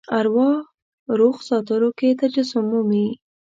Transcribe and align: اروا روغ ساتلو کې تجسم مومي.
اروا 0.19 0.51
روغ 1.19 1.35
ساتلو 1.49 1.89
کې 1.99 2.09
تجسم 2.21 2.63
مومي. 2.71 3.07